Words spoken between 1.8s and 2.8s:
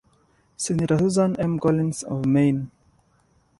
of Maine.